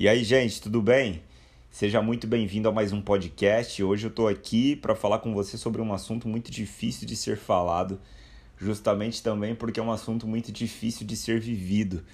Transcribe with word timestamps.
E 0.00 0.08
aí, 0.08 0.22
gente, 0.22 0.62
tudo 0.62 0.80
bem? 0.80 1.20
Seja 1.68 2.00
muito 2.00 2.24
bem-vindo 2.24 2.68
a 2.68 2.72
mais 2.72 2.92
um 2.92 3.00
podcast. 3.00 3.82
Hoje 3.82 4.06
eu 4.06 4.10
estou 4.10 4.28
aqui 4.28 4.76
para 4.76 4.94
falar 4.94 5.18
com 5.18 5.34
você 5.34 5.58
sobre 5.58 5.82
um 5.82 5.92
assunto 5.92 6.28
muito 6.28 6.52
difícil 6.52 7.04
de 7.04 7.16
ser 7.16 7.36
falado, 7.36 7.98
justamente 8.56 9.20
também 9.20 9.56
porque 9.56 9.80
é 9.80 9.82
um 9.82 9.90
assunto 9.90 10.24
muito 10.24 10.52
difícil 10.52 11.04
de 11.04 11.16
ser 11.16 11.40
vivido. 11.40 12.04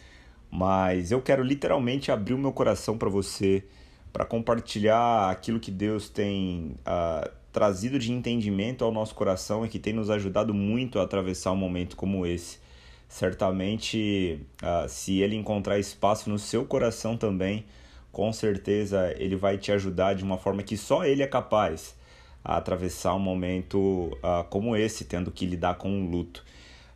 Mas 0.51 1.13
eu 1.13 1.21
quero 1.21 1.43
literalmente 1.43 2.11
abrir 2.11 2.33
o 2.33 2.39
meu 2.39 2.55
coração 2.55 2.97
para 2.97 3.11
você, 3.11 3.63
para 4.11 4.25
compartilhar 4.25 5.29
aquilo 5.29 5.61
que 5.61 5.71
Deus 5.71 6.09
tem 6.09 6.77
uh, 6.89 7.31
trazido 7.53 7.99
de 7.99 8.11
entendimento 8.13 8.83
ao 8.83 8.93
nosso 8.93 9.15
coração 9.15 9.63
e 9.63 9.69
que 9.69 9.79
tem 9.79 9.93
nos 9.93 10.09
ajudado 10.09 10.55
muito 10.55 10.99
a 10.99 11.03
atravessar 11.03 11.53
um 11.53 11.57
momento 11.57 11.97
como 11.97 12.25
esse 12.25 12.64
certamente, 13.09 14.41
uh, 14.63 14.89
se 14.89 15.21
ele 15.21 15.37
encontrar 15.37 15.79
espaço 15.79 16.29
no 16.29 16.39
seu 16.39 16.65
coração 16.65 17.17
também, 17.17 17.65
com 18.11 18.33
certeza 18.33 19.15
ele 19.19 19.37
vai 19.37 19.59
te 19.59 19.73
ajudar 19.73 20.15
de 20.15 20.23
uma 20.23 20.39
forma 20.39 20.63
que 20.63 20.77
só 20.77 21.05
ele 21.05 21.23
é 21.23 21.27
capaz 21.27 21.97
a 22.45 22.57
atravessar 22.57 23.15
um 23.15 23.21
momento 23.21 23.79
uh, 24.19 24.45
como 24.51 24.77
esse, 24.77 25.05
tendo 25.05 25.31
que 25.31 25.47
lidar 25.47 25.77
com 25.77 25.89
um 25.89 26.11
luto. 26.11 26.45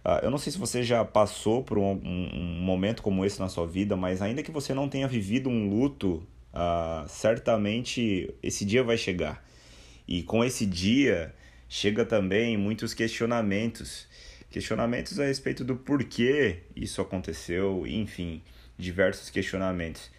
Uh, 0.04 0.24
eu 0.24 0.30
não 0.30 0.38
sei 0.38 0.52
se 0.52 0.58
você 0.58 0.82
já 0.82 1.04
passou 1.04 1.62
por 1.62 1.78
um, 1.78 1.92
um, 1.92 2.30
um, 2.34 2.60
momento 2.60 3.02
como 3.02 3.24
esse 3.24 3.40
na 3.40 3.48
sua 3.48 3.66
vida, 3.66 3.96
mas 3.96 4.22
ainda 4.22 4.42
que 4.42 4.50
você 4.50 4.74
não 4.74 4.88
tenha 4.88 5.08
vivido 5.08 5.48
um 5.48 5.68
luto, 5.68 6.22
certamente 7.06 8.34
esse 8.42 8.64
dia 8.64 8.82
vai 8.82 8.96
chegar. 8.96 9.44
E 10.08 10.22
com 10.22 10.42
esse 10.42 10.66
dia 10.66 11.32
chega 11.68 12.04
também 12.04 12.56
muitos 12.56 12.94
questionamentos 12.94 14.08
questionamentos 14.50 15.18
a 15.20 15.24
respeito 15.24 15.64
do 15.64 15.76
porquê 15.76 16.58
isso 16.74 17.00
aconteceu, 17.00 17.86
enfim, 17.86 18.42
diversos 18.76 19.30
questionamentos. 19.30 20.10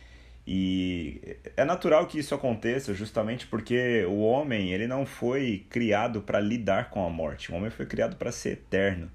E 0.46 1.38
é 1.56 1.64
natural 1.64 2.08
que 2.08 2.18
isso 2.18 2.34
aconteça 2.34 2.94
justamente 2.94 3.46
porque 3.46 4.04
o 4.06 4.22
homem 4.22 4.74
ele 4.74 4.88
não 4.88 5.06
foi 5.06 5.66
criado 5.70 6.22
para 6.22 6.40
lidar 6.40 6.90
com 6.90 7.06
a 7.06 7.10
morte. 7.10 7.52
O 7.52 7.56
homem 7.56 7.70
foi 7.70 7.86
criado 7.86 8.16
para 8.16 8.32
ser 8.32 8.54
eterno. 8.54 9.12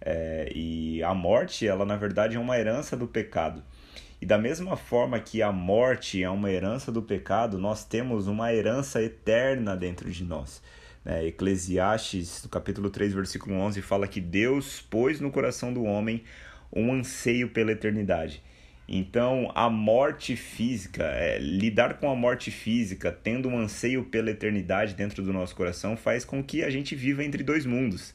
É, 0.00 0.52
e 0.54 1.02
a 1.02 1.14
morte, 1.14 1.66
ela 1.66 1.86
na 1.86 1.96
verdade 1.96 2.36
é 2.36 2.38
uma 2.38 2.58
herança 2.58 2.94
do 2.94 3.06
pecado. 3.06 3.64
E 4.20 4.26
da 4.26 4.38
mesma 4.38 4.76
forma 4.76 5.18
que 5.18 5.42
a 5.42 5.52
morte 5.52 6.22
é 6.22 6.28
uma 6.28 6.50
herança 6.50 6.92
do 6.92 7.02
pecado, 7.02 7.58
nós 7.58 7.84
temos 7.84 8.26
uma 8.26 8.52
herança 8.52 9.02
eterna 9.02 9.76
dentro 9.76 10.10
de 10.10 10.24
nós. 10.24 10.62
É, 11.06 11.26
Eclesiastes, 11.26 12.42
no 12.42 12.50
capítulo 12.50 12.90
3, 12.90 13.14
versículo 13.14 13.54
11, 13.54 13.80
fala 13.80 14.08
que 14.08 14.20
Deus 14.20 14.80
pôs 14.80 15.20
no 15.20 15.30
coração 15.30 15.72
do 15.72 15.84
homem 15.84 16.24
um 16.72 16.92
anseio 16.92 17.48
pela 17.50 17.70
eternidade. 17.70 18.42
Então, 18.88 19.50
a 19.54 19.70
morte 19.70 20.36
física, 20.36 21.04
é, 21.04 21.38
lidar 21.38 21.94
com 21.94 22.10
a 22.10 22.14
morte 22.14 22.50
física, 22.50 23.10
tendo 23.10 23.48
um 23.48 23.58
anseio 23.58 24.04
pela 24.04 24.30
eternidade 24.30 24.94
dentro 24.94 25.22
do 25.22 25.32
nosso 25.32 25.54
coração, 25.54 25.96
faz 25.96 26.24
com 26.24 26.42
que 26.42 26.62
a 26.62 26.70
gente 26.70 26.94
viva 26.94 27.24
entre 27.24 27.42
dois 27.42 27.64
mundos. 27.64 28.14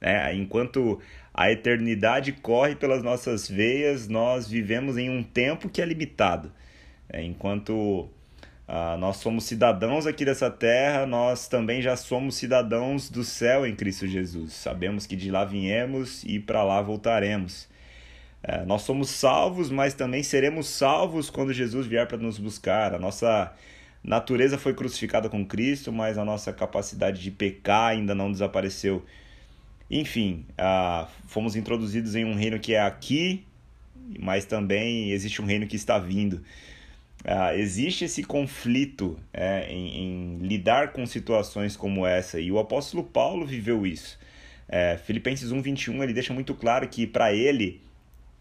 Né? 0.00 0.34
Enquanto 0.34 1.00
a 1.32 1.50
eternidade 1.50 2.32
corre 2.32 2.74
pelas 2.74 3.02
nossas 3.02 3.48
veias, 3.48 4.08
nós 4.08 4.48
vivemos 4.48 4.96
em 4.96 5.08
um 5.08 5.22
tempo 5.22 5.68
que 5.68 5.80
é 5.80 5.84
limitado. 5.84 6.52
É, 7.08 7.22
enquanto 7.22 8.08
ah, 8.74 8.96
nós 8.96 9.18
somos 9.18 9.44
cidadãos 9.44 10.06
aqui 10.06 10.24
dessa 10.24 10.50
terra, 10.50 11.04
nós 11.04 11.46
também 11.46 11.82
já 11.82 11.94
somos 11.94 12.36
cidadãos 12.36 13.10
do 13.10 13.22
céu 13.22 13.66
em 13.66 13.76
Cristo 13.76 14.06
Jesus. 14.06 14.54
Sabemos 14.54 15.04
que 15.04 15.14
de 15.14 15.30
lá 15.30 15.44
viemos 15.44 16.24
e 16.24 16.40
para 16.40 16.64
lá 16.64 16.80
voltaremos. 16.80 17.68
É, 18.42 18.64
nós 18.64 18.80
somos 18.80 19.10
salvos, 19.10 19.70
mas 19.70 19.92
também 19.92 20.22
seremos 20.22 20.68
salvos 20.68 21.28
quando 21.28 21.52
Jesus 21.52 21.86
vier 21.86 22.08
para 22.08 22.16
nos 22.16 22.38
buscar. 22.38 22.94
A 22.94 22.98
nossa 22.98 23.52
natureza 24.02 24.56
foi 24.56 24.72
crucificada 24.72 25.28
com 25.28 25.44
Cristo, 25.44 25.92
mas 25.92 26.16
a 26.16 26.24
nossa 26.24 26.50
capacidade 26.50 27.20
de 27.20 27.30
pecar 27.30 27.90
ainda 27.90 28.14
não 28.14 28.32
desapareceu. 28.32 29.04
Enfim, 29.90 30.46
ah, 30.56 31.08
fomos 31.26 31.56
introduzidos 31.56 32.16
em 32.16 32.24
um 32.24 32.34
reino 32.34 32.58
que 32.58 32.72
é 32.72 32.80
aqui, 32.80 33.44
mas 34.18 34.46
também 34.46 35.10
existe 35.10 35.42
um 35.42 35.44
reino 35.44 35.66
que 35.66 35.76
está 35.76 35.98
vindo. 35.98 36.42
Uh, 37.24 37.56
existe 37.56 38.04
esse 38.04 38.24
conflito 38.24 39.16
é, 39.32 39.70
em, 39.70 39.96
em, 39.96 40.38
lidar 40.38 40.92
com 40.92 41.06
situações 41.06 41.76
como 41.76 42.04
essa, 42.04 42.40
e 42.40 42.50
o 42.50 42.58
apóstolo 42.58 43.04
Paulo 43.04 43.46
viveu 43.46 43.86
isso. 43.86 44.18
É, 44.68 44.96
Filipenses 44.96 45.52
1,21 45.52 46.02
ele 46.02 46.12
deixa 46.12 46.32
muito 46.32 46.54
claro 46.54 46.88
que 46.88 47.06
para 47.06 47.32
ele 47.32 47.80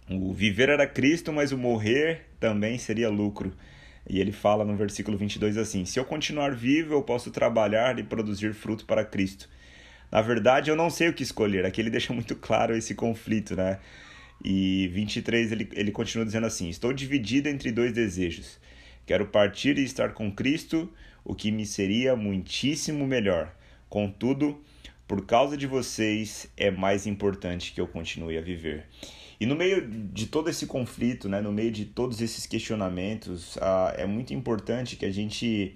o 0.09 0.33
viver 0.33 0.69
era 0.69 0.87
Cristo, 0.87 1.31
mas 1.31 1.51
o 1.51 1.57
morrer 1.57 2.25
também 2.39 2.77
seria 2.77 3.09
lucro. 3.09 3.53
E 4.09 4.19
ele 4.19 4.31
fala 4.31 4.65
no 4.65 4.75
versículo 4.75 5.17
22 5.17 5.57
assim: 5.57 5.85
Se 5.85 5.99
eu 5.99 6.05
continuar 6.05 6.55
vivo, 6.55 6.93
eu 6.93 7.03
posso 7.03 7.31
trabalhar 7.31 7.99
e 7.99 8.03
produzir 8.03 8.53
fruto 8.53 8.85
para 8.85 9.05
Cristo. 9.05 9.47
Na 10.11 10.21
verdade, 10.21 10.69
eu 10.69 10.75
não 10.75 10.89
sei 10.89 11.07
o 11.07 11.13
que 11.13 11.23
escolher. 11.23 11.65
Aqui 11.65 11.79
ele 11.79 11.89
deixa 11.89 12.11
muito 12.11 12.35
claro 12.35 12.75
esse 12.75 12.95
conflito, 12.95 13.55
né? 13.55 13.79
E 14.43 14.89
23 14.93 15.51
ele, 15.51 15.69
ele 15.73 15.91
continua 15.91 16.25
dizendo 16.25 16.47
assim: 16.47 16.69
Estou 16.69 16.93
dividido 16.93 17.49
entre 17.49 17.71
dois 17.71 17.93
desejos. 17.93 18.59
Quero 19.05 19.27
partir 19.27 19.77
e 19.77 19.83
estar 19.83 20.13
com 20.13 20.31
Cristo, 20.31 20.91
o 21.23 21.35
que 21.35 21.51
me 21.51 21.65
seria 21.65 22.15
muitíssimo 22.15 23.05
melhor. 23.05 23.53
Contudo, 23.89 24.61
por 25.07 25.25
causa 25.25 25.57
de 25.57 25.67
vocês, 25.67 26.49
é 26.55 26.71
mais 26.71 27.05
importante 27.05 27.73
que 27.73 27.81
eu 27.81 27.87
continue 27.87 28.37
a 28.37 28.41
viver. 28.41 28.85
E 29.39 29.45
no 29.45 29.55
meio 29.55 29.89
de 29.89 30.27
todo 30.27 30.49
esse 30.49 30.67
conflito, 30.67 31.27
né, 31.27 31.41
no 31.41 31.51
meio 31.51 31.71
de 31.71 31.83
todos 31.85 32.21
esses 32.21 32.45
questionamentos, 32.45 33.55
uh, 33.55 33.91
é 33.97 34.05
muito 34.05 34.33
importante 34.33 34.95
que 34.95 35.05
a 35.05 35.11
gente 35.11 35.75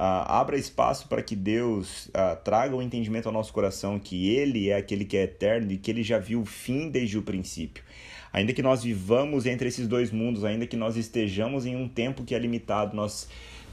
uh, 0.00 0.24
abra 0.26 0.56
espaço 0.56 1.06
para 1.06 1.22
que 1.22 1.36
Deus 1.36 2.06
uh, 2.06 2.34
traga 2.42 2.74
o 2.74 2.80
entendimento 2.80 3.26
ao 3.26 3.32
nosso 3.32 3.52
coração 3.52 3.98
que 3.98 4.30
Ele 4.30 4.70
é 4.70 4.76
aquele 4.76 5.04
que 5.04 5.16
é 5.16 5.24
eterno 5.24 5.70
e 5.70 5.76
que 5.76 5.90
Ele 5.90 6.02
já 6.02 6.18
viu 6.18 6.40
o 6.40 6.46
fim 6.46 6.88
desde 6.88 7.18
o 7.18 7.22
princípio. 7.22 7.84
Ainda 8.32 8.54
que 8.54 8.62
nós 8.62 8.82
vivamos 8.82 9.44
entre 9.44 9.68
esses 9.68 9.86
dois 9.86 10.10
mundos, 10.10 10.44
ainda 10.44 10.66
que 10.66 10.76
nós 10.76 10.96
estejamos 10.96 11.66
em 11.66 11.76
um 11.76 11.86
tempo 11.86 12.24
que 12.24 12.34
é 12.34 12.38
limitado, 12.38 12.96
nós 12.96 13.28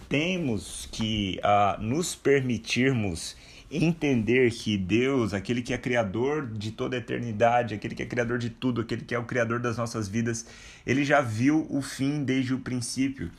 temos 0.10 0.90
que 0.92 1.40
uh, 1.40 1.82
nos 1.82 2.16
permitirmos 2.16 3.38
entender 3.70 4.52
que 4.52 4.78
Deus, 4.78 5.34
aquele 5.34 5.62
que 5.62 5.74
é 5.74 5.78
criador 5.78 6.48
de 6.48 6.72
toda 6.72 6.96
a 6.96 7.00
eternidade, 7.00 7.74
aquele 7.74 7.96
que 7.96 8.04
é 8.04 8.06
criador 8.06 8.38
de 8.38 8.50
tudo, 8.50 8.82
aquele 8.82 9.04
que 9.04 9.14
é 9.14 9.20
o 9.20 9.24
criador 9.24 9.60
das 9.60 9.78
nossas 9.78 10.08
vidas, 10.08 10.46
ele 10.86 11.04
já 11.04 11.22
viu 11.22 11.68
o 11.70 11.82
fim 11.82 12.24
desde 12.24 12.54
o 12.54 12.60
princípio. 12.60 13.30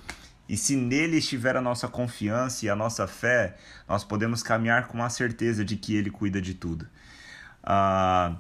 E 0.49 0.57
se 0.57 0.77
nele 0.77 1.19
estiver 1.19 1.57
a 1.57 1.61
nossa 1.61 1.89
confiança 1.89 2.65
e 2.65 2.71
a 2.71 2.77
nossa 2.77 3.07
fé, 3.07 3.57
nós 3.87 4.03
podemos 4.05 4.43
caminhar 4.43 4.89
com 4.89 5.03
a 5.03 5.11
certeza 5.11 5.65
de 5.65 5.77
que 5.77 5.95
ele 5.95 6.11
cuida 6.11 6.41
de 6.41 6.55
tudo. 6.55 6.87
Uh, 7.63 8.37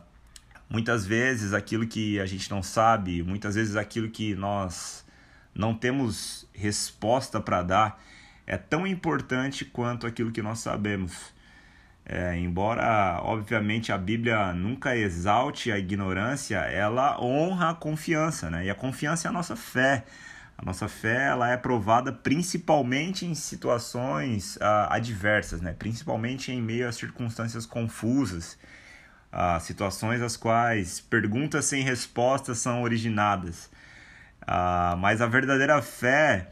Muitas 0.70 1.06
vezes 1.06 1.54
aquilo 1.54 1.86
que 1.86 2.20
a 2.20 2.26
gente 2.26 2.50
não 2.50 2.62
sabe, 2.62 3.22
muitas 3.22 3.54
vezes 3.54 3.74
aquilo 3.74 4.10
que 4.10 4.34
nós 4.34 5.02
não 5.54 5.74
temos 5.74 6.46
resposta 6.52 7.40
para 7.40 7.62
dar, 7.62 8.02
é 8.46 8.58
tão 8.58 8.86
importante 8.86 9.64
quanto 9.64 10.06
aquilo 10.06 10.30
que 10.30 10.42
nós 10.42 10.58
sabemos. 10.58 11.32
É, 12.04 12.36
embora, 12.36 13.18
obviamente, 13.22 13.92
a 13.92 13.98
Bíblia 13.98 14.52
nunca 14.52 14.94
exalte 14.94 15.72
a 15.72 15.78
ignorância, 15.78 16.58
ela 16.58 17.18
honra 17.20 17.70
a 17.70 17.74
confiança, 17.74 18.50
né? 18.50 18.66
E 18.66 18.70
a 18.70 18.74
confiança 18.74 19.26
é 19.26 19.30
a 19.30 19.32
nossa 19.32 19.56
fé. 19.56 20.04
A 20.58 20.64
nossa 20.64 20.88
fé 20.88 21.28
ela 21.28 21.50
é 21.50 21.56
provada 21.56 22.12
principalmente 22.12 23.24
em 23.24 23.34
situações 23.34 24.56
uh, 24.56 24.90
adversas, 24.90 25.60
né? 25.60 25.72
principalmente 25.78 26.50
em 26.50 26.60
meio 26.60 26.88
a 26.88 26.92
circunstâncias 26.92 27.64
confusas 27.64 28.58
ah, 29.30 29.60
situações 29.60 30.22
às 30.22 30.36
quais 30.36 31.00
perguntas 31.00 31.66
sem 31.66 31.82
respostas 31.82 32.58
são 32.58 32.82
originadas. 32.82 33.70
Ah, 34.46 34.96
mas 34.98 35.20
a 35.20 35.26
verdadeira 35.26 35.80
fé 35.82 36.48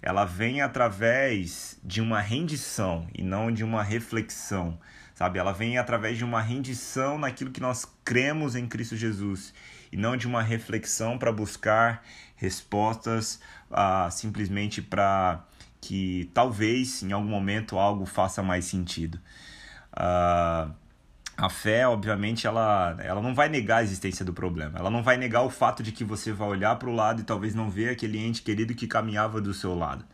ela 0.00 0.24
vem 0.24 0.62
através 0.62 1.78
de 1.84 2.00
uma 2.00 2.20
rendição 2.20 3.06
e 3.14 3.22
não 3.22 3.52
de 3.52 3.64
uma 3.64 3.82
reflexão, 3.82 4.78
sabe? 5.14 5.38
Ela 5.38 5.52
vem 5.52 5.76
através 5.76 6.16
de 6.16 6.24
uma 6.24 6.40
rendição 6.40 7.18
naquilo 7.18 7.50
que 7.50 7.60
nós 7.60 7.86
cremos 8.04 8.54
em 8.54 8.66
Cristo 8.66 8.96
Jesus 8.96 9.52
e 9.92 9.96
não 9.96 10.16
de 10.16 10.26
uma 10.26 10.42
reflexão 10.42 11.18
para 11.18 11.32
buscar 11.32 12.02
respostas 12.40 13.38
ah, 13.70 14.08
simplesmente 14.10 14.80
para 14.80 15.44
que 15.80 16.30
talvez 16.34 17.02
em 17.02 17.12
algum 17.12 17.28
momento 17.28 17.78
algo 17.78 18.06
faça 18.06 18.42
mais 18.42 18.64
sentido. 18.64 19.20
Uh, 19.92 20.72
a 21.36 21.48
fé, 21.48 21.86
obviamente, 21.86 22.46
ela, 22.46 22.96
ela 23.00 23.22
não 23.22 23.34
vai 23.34 23.48
negar 23.48 23.78
a 23.78 23.82
existência 23.82 24.24
do 24.24 24.32
problema. 24.32 24.78
Ela 24.78 24.90
não 24.90 25.02
vai 25.02 25.16
negar 25.16 25.42
o 25.42 25.50
fato 25.50 25.82
de 25.82 25.90
que 25.90 26.04
você 26.04 26.32
vai 26.32 26.48
olhar 26.48 26.76
para 26.76 26.88
o 26.88 26.94
lado 26.94 27.20
e 27.20 27.24
talvez 27.24 27.54
não 27.54 27.70
ver 27.70 27.90
aquele 27.90 28.18
ente 28.18 28.42
querido 28.42 28.74
que 28.74 28.86
caminhava 28.86 29.40
do 29.40 29.54
seu 29.54 29.74
lado. 29.74 30.04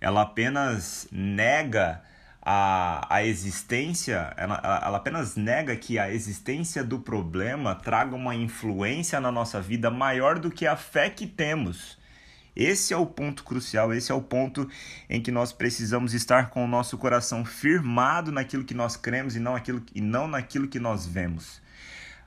Ela 0.00 0.22
apenas 0.22 1.08
nega 1.10 2.02
a, 2.44 3.06
a 3.08 3.24
existência, 3.24 4.34
ela, 4.36 4.60
ela 4.84 4.96
apenas 4.96 5.36
nega 5.36 5.76
que 5.76 5.98
a 5.98 6.12
existência 6.12 6.82
do 6.82 6.98
problema 6.98 7.74
traga 7.74 8.16
uma 8.16 8.34
influência 8.34 9.20
na 9.20 9.30
nossa 9.30 9.60
vida 9.60 9.90
maior 9.90 10.40
do 10.40 10.50
que 10.50 10.66
a 10.66 10.76
fé 10.76 11.08
que 11.08 11.26
temos 11.26 11.96
Esse 12.54 12.92
é 12.92 12.96
o 12.96 13.06
ponto 13.06 13.44
crucial, 13.44 13.94
esse 13.94 14.10
é 14.10 14.14
o 14.14 14.20
ponto 14.20 14.68
em 15.08 15.22
que 15.22 15.30
nós 15.30 15.52
precisamos 15.52 16.12
estar 16.14 16.50
com 16.50 16.64
o 16.64 16.68
nosso 16.68 16.98
coração 16.98 17.44
firmado 17.44 18.32
naquilo 18.32 18.64
que 18.64 18.74
nós 18.74 18.96
cremos 18.96 19.36
e 19.36 19.40
não, 19.40 19.54
aquilo, 19.54 19.82
e 19.94 20.00
não 20.00 20.26
naquilo 20.26 20.68
que 20.68 20.80
nós 20.80 21.06
vemos. 21.06 21.62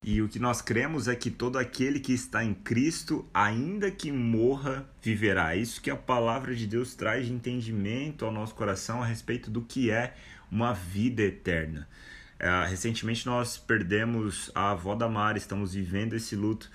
E 0.07 0.22
o 0.22 0.30
que 0.30 0.38
nós 0.38 0.62
cremos 0.62 1.07
é 1.07 1.16
que 1.16 1.31
todo 1.31 1.57
aquele 1.57 2.00
que 2.00 2.13
está 2.13 2.44
em 2.44 2.54
Cristo, 2.54 3.28
ainda 3.34 3.90
que 3.90 4.12
morra, 4.12 4.88
viverá. 5.02 5.56
Isso 5.56 5.81
que 5.81 5.90
a 5.90 5.96
palavra 5.96 6.54
de 6.54 6.68
Deus 6.68 6.94
traz 6.94 7.25
de 7.25 7.34
entendimento 7.34 8.24
ao 8.24 8.31
nosso 8.31 8.54
coração 8.54 9.02
a 9.02 9.06
respeito 9.07 9.50
do 9.50 9.63
que 9.63 9.90
é 9.90 10.16
uma 10.52 10.74
vida 10.74 11.24
eterna. 11.24 11.90
É, 12.38 12.68
recentemente 12.68 13.25
nós 13.25 13.57
perdemos 13.57 14.52
a 14.54 14.69
avó 14.74 14.94
da 14.94 15.10
Mara, 15.10 15.40
estamos 15.40 15.74
vivendo 15.74 16.13
esse 16.13 16.36
luto. 16.36 16.69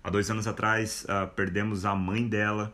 Há 0.00 0.08
dois 0.08 0.30
anos 0.30 0.46
atrás 0.46 1.04
uh, 1.08 1.26
perdemos 1.34 1.84
a 1.84 1.92
mãe 1.92 2.28
dela 2.28 2.72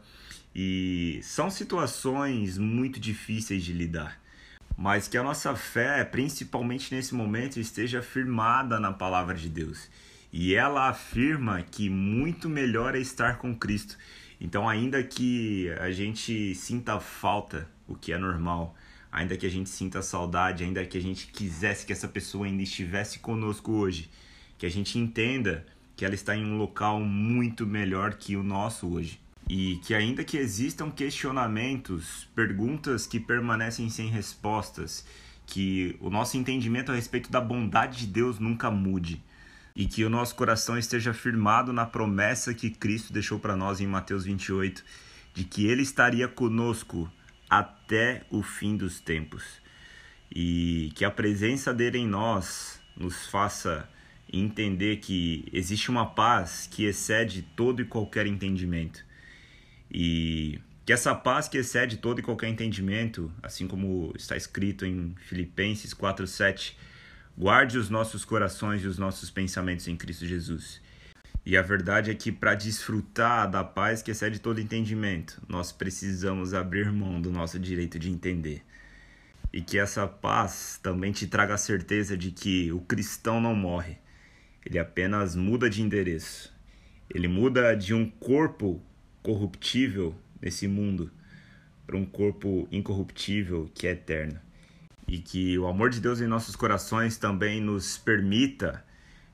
e 0.55 1.21
são 1.23 1.49
situações 1.49 2.59
muito 2.59 3.01
difíceis 3.01 3.65
de 3.65 3.73
lidar. 3.73 4.21
Mas 4.77 5.07
que 5.07 5.17
a 5.17 5.23
nossa 5.23 5.55
fé, 5.55 6.05
principalmente 6.05 6.95
nesse 6.95 7.15
momento, 7.15 7.61
esteja 7.61 8.03
firmada 8.03 8.81
na 8.81 8.93
palavra 8.93 9.35
de 9.35 9.49
Deus. 9.49 9.89
E 10.33 10.55
ela 10.55 10.89
afirma 10.89 11.63
que 11.63 11.91
muito 11.91 12.49
melhor 12.49 12.95
é 12.95 12.99
estar 12.99 13.39
com 13.39 13.55
Cristo. 13.55 13.97
Então, 14.41 14.69
ainda 14.69 15.03
que 15.03 15.71
a 15.79 15.91
gente 15.93 16.55
sinta 16.55 16.99
falta, 16.99 17.69
o 17.87 17.95
que 17.95 18.13
é 18.13 18.19
normal, 18.19 18.75
ainda 19.13 19.37
que 19.37 19.47
a 19.47 19.51
gente 19.51 19.69
sinta 19.69 20.03
saudade, 20.03 20.65
ainda 20.65 20.85
que 20.85 20.99
a 20.99 21.03
gente 21.03 21.27
quisesse 21.29 21.87
que 21.87 21.93
essa 21.93 22.09
pessoa 22.09 22.47
ainda 22.47 22.63
estivesse 22.63 23.19
conosco 23.19 23.73
hoje, 23.73 24.11
que 24.57 24.67
a 24.67 24.71
gente 24.71 24.99
entenda 24.99 25.67
que 25.95 26.05
ela 26.05 26.15
está 26.15 26.35
em 26.35 26.45
um 26.45 26.57
local 26.57 26.99
muito 26.99 27.67
melhor 27.67 28.15
que 28.15 28.37
o 28.37 28.43
nosso 28.43 28.89
hoje. 28.93 29.22
E 29.49 29.77
que 29.85 29.95
ainda 29.95 30.25
que 30.25 30.37
existam 30.37 30.91
questionamentos, 30.91 32.29
perguntas 32.35 33.07
que 33.07 33.21
permanecem 33.21 33.91
sem 33.91 34.09
respostas, 34.09 35.05
que 35.47 35.97
o 36.01 36.09
nosso 36.09 36.37
entendimento 36.37 36.93
a 36.93 36.95
respeito 36.95 37.31
da 37.31 37.41
bondade 37.41 37.99
de 37.99 38.07
Deus 38.07 38.39
nunca 38.39 38.71
mude. 38.71 39.23
E 39.75 39.87
que 39.87 40.05
o 40.05 40.11
nosso 40.11 40.35
coração 40.35 40.79
esteja 40.79 41.13
firmado 41.13 41.73
na 41.73 41.87
promessa 41.87 42.55
que 42.55 42.71
Cristo 42.71 43.13
deixou 43.13 43.39
para 43.39 43.57
nós 43.57 43.81
em 43.81 43.87
Mateus 43.87 44.25
28, 44.25 44.85
de 45.35 45.45
que 45.45 45.67
Ele 45.67 45.83
estaria 45.83 46.29
conosco 46.29 47.11
até 47.49 48.25
o 48.31 48.43
fim 48.43 48.77
dos 48.77 49.01
tempos. 49.01 49.45
E 50.35 50.93
que 50.95 51.05
a 51.05 51.11
presença 51.11 51.75
dele 51.75 51.99
em 51.99 52.07
nós 52.07 52.81
nos 52.97 53.27
faça 53.27 53.89
entender 54.33 54.97
que 54.97 55.45
existe 55.53 55.91
uma 55.91 56.07
paz 56.07 56.67
que 56.71 56.85
excede 56.85 57.43
todo 57.55 57.83
e 57.83 57.85
qualquer 57.85 58.27
entendimento. 58.27 59.05
E 59.93 60.59
que 60.87 60.93
essa 60.93 61.15
paz 61.15 61.49
que 61.49 61.59
excede 61.59 61.99
todo 61.99 62.19
e 62.19 62.23
qualquer 62.23 62.49
entendimento, 62.49 63.31
assim 63.43 63.69
como 63.69 64.13
está 64.17 64.37
escrito 64.37 64.87
em 64.87 65.15
Filipenses 65.29 65.93
4:7, 65.93 66.77
guarde 67.37 67.77
os 67.77 67.91
nossos 67.91 68.25
corações 68.25 68.83
e 68.83 68.87
os 68.87 68.99
nossos 68.99 69.31
pensamentos 69.31 69.87
em 69.87 69.97
Cristo 69.97 70.27
Jesus. 70.27 70.81
E 71.45 71.57
a 71.57 71.63
verdade 71.63 72.11
é 72.11 72.15
que 72.15 72.31
para 72.33 72.55
desfrutar 72.55 73.51
da 73.51 73.65
paz 73.65 74.01
que 74.01 74.13
excede 74.13 74.39
todo 74.39 74.61
entendimento, 74.61 75.43
nós 75.49 75.73
precisamos 75.73 76.55
abrir 76.55 76.91
mão 76.91 77.21
do 77.21 77.31
nosso 77.31 77.59
direito 77.59 77.99
de 77.99 78.11
entender. 78.11 78.63
E 79.53 79.61
que 79.61 79.77
essa 79.77 80.07
paz 80.07 80.79
também 80.83 81.13
te 81.13 81.27
traga 81.27 81.55
a 81.55 81.59
certeza 81.59 82.17
de 82.17 82.31
que 82.31 82.73
o 82.73 82.81
cristão 82.81 83.41
não 83.41 83.55
morre, 83.55 83.99
ele 84.65 84.79
apenas 84.79 85.35
muda 85.35 85.69
de 85.69 85.83
endereço. 85.83 86.53
Ele 87.11 87.29
muda 87.29 87.75
de 87.75 87.93
um 87.93 88.09
corpo 88.09 88.81
corruptível 89.23 90.15
nesse 90.41 90.67
mundo 90.67 91.11
para 91.87 91.97
um 91.97 92.05
corpo 92.05 92.67
incorruptível 92.71 93.71
que 93.75 93.87
é 93.87 93.93
eterno. 93.93 94.41
E 95.07 95.19
que 95.19 95.59
o 95.59 95.67
amor 95.67 95.91
de 95.91 96.01
Deus 96.01 96.21
em 96.21 96.27
nossos 96.27 96.57
corações 96.57 97.17
também 97.17 97.61
nos 97.61 97.99
permita 97.99 98.85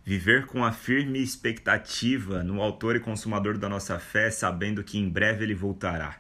viver 0.05 0.47
com 0.47 0.65
a 0.65 0.73
firme 0.73 1.23
expectativa 1.23 2.43
no 2.43 2.63
Autor 2.63 2.97
e 2.97 3.01
Consumador 3.01 3.59
da 3.59 3.69
nossa 3.69 3.99
fé, 3.99 4.31
sabendo 4.31 4.83
que 4.83 4.99
em 4.99 5.09
breve 5.09 5.45
ele 5.45 5.55
voltará. 5.55 6.19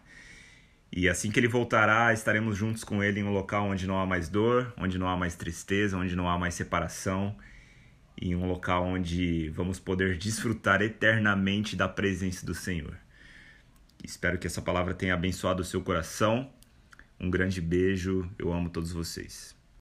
E 0.92 1.08
assim 1.08 1.30
que 1.30 1.40
ele 1.40 1.48
voltará, 1.48 2.12
estaremos 2.12 2.56
juntos 2.56 2.84
com 2.84 3.02
ele 3.02 3.20
em 3.20 3.24
um 3.24 3.32
local 3.32 3.66
onde 3.66 3.86
não 3.86 3.98
há 3.98 4.06
mais 4.06 4.28
dor, 4.28 4.72
onde 4.76 4.98
não 4.98 5.08
há 5.08 5.16
mais 5.16 5.34
tristeza, 5.34 5.96
onde 5.96 6.14
não 6.14 6.28
há 6.28 6.38
mais 6.38 6.54
separação 6.54 7.36
em 8.20 8.34
um 8.34 8.46
local 8.46 8.84
onde 8.84 9.48
vamos 9.50 9.78
poder 9.78 10.18
desfrutar 10.18 10.82
eternamente 10.82 11.76
da 11.76 11.88
presença 11.88 12.44
do 12.44 12.54
Senhor. 12.54 12.96
Espero 14.02 14.38
que 14.38 14.46
essa 14.46 14.62
palavra 14.62 14.94
tenha 14.94 15.14
abençoado 15.14 15.62
o 15.62 15.64
seu 15.64 15.82
coração. 15.82 16.50
Um 17.18 17.30
grande 17.30 17.60
beijo, 17.60 18.30
eu 18.38 18.52
amo 18.52 18.70
todos 18.70 18.92
vocês. 18.92 19.57